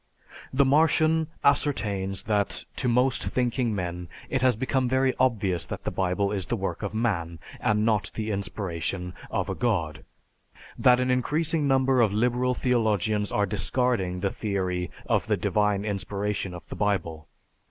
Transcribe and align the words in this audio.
_")The 0.51 0.65
Martian 0.65 1.27
ascertains 1.43 2.23
that 2.23 2.65
to 2.77 2.87
most 2.87 3.23
thinking 3.23 3.75
men 3.75 4.09
it 4.31 4.41
has 4.41 4.55
become 4.55 4.89
very 4.89 5.13
obvious 5.19 5.63
that 5.67 5.83
the 5.83 5.91
Bible 5.91 6.31
is 6.31 6.47
the 6.47 6.55
work 6.55 6.81
of 6.81 6.95
man, 6.95 7.37
and 7.59 7.85
not 7.85 8.09
the 8.15 8.31
inspiration 8.31 9.13
of 9.29 9.47
a 9.47 9.53
god; 9.53 10.03
that 10.75 10.99
an 10.99 11.11
increasing 11.11 11.67
number 11.67 12.01
of 12.01 12.11
liberal 12.11 12.55
theologians 12.55 13.31
are 13.31 13.45
discarding 13.45 14.21
the 14.21 14.31
theory 14.31 14.89
of 15.05 15.27
the 15.27 15.37
divine 15.37 15.85
inspiration 15.85 16.55
of 16.55 16.67
the 16.69 16.75
Bible. 16.75 17.27